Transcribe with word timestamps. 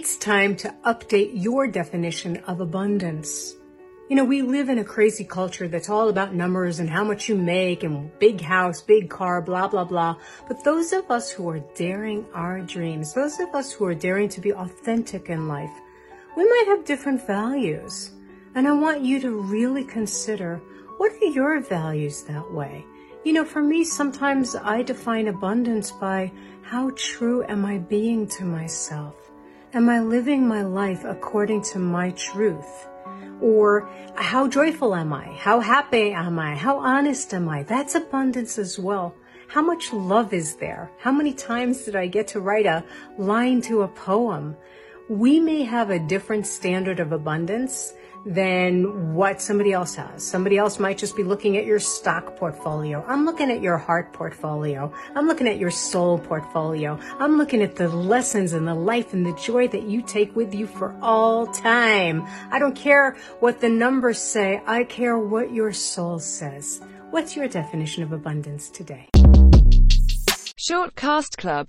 It's 0.00 0.16
time 0.16 0.56
to 0.56 0.74
update 0.86 1.32
your 1.34 1.66
definition 1.66 2.38
of 2.46 2.62
abundance. 2.62 3.54
You 4.08 4.16
know, 4.16 4.24
we 4.24 4.40
live 4.40 4.70
in 4.70 4.78
a 4.78 4.82
crazy 4.82 5.24
culture 5.24 5.68
that's 5.68 5.90
all 5.90 6.08
about 6.08 6.34
numbers 6.34 6.80
and 6.80 6.88
how 6.88 7.04
much 7.04 7.28
you 7.28 7.36
make 7.36 7.82
and 7.82 8.10
big 8.18 8.40
house, 8.40 8.80
big 8.80 9.10
car, 9.10 9.42
blah, 9.42 9.68
blah, 9.68 9.84
blah. 9.84 10.16
But 10.48 10.64
those 10.64 10.94
of 10.94 11.10
us 11.10 11.30
who 11.30 11.50
are 11.50 11.58
daring 11.74 12.24
our 12.32 12.62
dreams, 12.62 13.12
those 13.12 13.38
of 13.40 13.54
us 13.54 13.72
who 13.72 13.84
are 13.84 13.94
daring 13.94 14.30
to 14.30 14.40
be 14.40 14.54
authentic 14.54 15.28
in 15.28 15.48
life, 15.48 15.70
we 16.34 16.44
might 16.44 16.64
have 16.68 16.86
different 16.86 17.26
values. 17.26 18.12
And 18.54 18.66
I 18.66 18.72
want 18.72 19.02
you 19.02 19.20
to 19.20 19.32
really 19.32 19.84
consider 19.84 20.62
what 20.96 21.12
are 21.12 21.26
your 21.26 21.60
values 21.60 22.22
that 22.22 22.50
way? 22.50 22.86
You 23.26 23.34
know, 23.34 23.44
for 23.44 23.62
me, 23.62 23.84
sometimes 23.84 24.56
I 24.56 24.80
define 24.80 25.28
abundance 25.28 25.92
by 25.92 26.32
how 26.62 26.90
true 26.96 27.44
am 27.44 27.66
I 27.66 27.76
being 27.76 28.26
to 28.28 28.46
myself? 28.46 29.29
Am 29.72 29.88
I 29.88 30.00
living 30.00 30.48
my 30.48 30.62
life 30.62 31.04
according 31.04 31.62
to 31.70 31.78
my 31.78 32.10
truth? 32.10 32.88
Or 33.40 33.88
how 34.16 34.48
joyful 34.48 34.96
am 34.96 35.12
I? 35.12 35.26
How 35.38 35.60
happy 35.60 36.10
am 36.10 36.40
I? 36.40 36.56
How 36.56 36.80
honest 36.80 37.32
am 37.34 37.48
I? 37.48 37.62
That's 37.62 37.94
abundance 37.94 38.58
as 38.58 38.80
well. 38.80 39.14
How 39.46 39.62
much 39.62 39.92
love 39.92 40.32
is 40.32 40.56
there? 40.56 40.90
How 40.98 41.12
many 41.12 41.32
times 41.32 41.84
did 41.84 41.94
I 41.94 42.08
get 42.08 42.26
to 42.28 42.40
write 42.40 42.66
a 42.66 42.82
line 43.16 43.60
to 43.62 43.82
a 43.82 43.88
poem? 43.88 44.56
We 45.08 45.38
may 45.38 45.62
have 45.62 45.90
a 45.90 46.00
different 46.00 46.48
standard 46.48 46.98
of 46.98 47.12
abundance 47.12 47.94
than 48.26 49.14
what 49.14 49.40
somebody 49.40 49.72
else 49.72 49.94
has. 49.94 50.22
Somebody 50.26 50.58
else 50.58 50.78
might 50.78 50.98
just 50.98 51.16
be 51.16 51.22
looking 51.22 51.56
at 51.56 51.64
your 51.64 51.78
stock 51.78 52.36
portfolio. 52.36 53.04
I'm 53.06 53.24
looking 53.24 53.50
at 53.50 53.62
your 53.62 53.78
heart 53.78 54.12
portfolio. 54.12 54.92
I'm 55.14 55.26
looking 55.26 55.48
at 55.48 55.58
your 55.58 55.70
soul 55.70 56.18
portfolio. 56.18 56.98
I'm 57.18 57.38
looking 57.38 57.62
at 57.62 57.76
the 57.76 57.88
lessons 57.88 58.52
and 58.52 58.66
the 58.66 58.74
life 58.74 59.12
and 59.12 59.24
the 59.24 59.34
joy 59.34 59.68
that 59.68 59.84
you 59.84 60.02
take 60.02 60.34
with 60.36 60.54
you 60.54 60.66
for 60.66 60.94
all 61.00 61.46
time. 61.46 62.26
I 62.50 62.58
don't 62.58 62.76
care 62.76 63.16
what 63.40 63.60
the 63.60 63.68
numbers 63.68 64.18
say. 64.18 64.62
I 64.66 64.84
care 64.84 65.18
what 65.18 65.52
your 65.52 65.72
soul 65.72 66.18
says. 66.18 66.80
What's 67.10 67.36
your 67.36 67.48
definition 67.48 68.02
of 68.02 68.12
abundance 68.12 68.68
today? 68.68 69.08
Short 70.56 70.94
Cast 70.94 71.38
Club 71.38 71.68